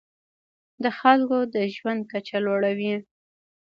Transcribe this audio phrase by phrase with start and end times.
[0.83, 2.93] د خلکو د ژوند کچه لوړوي.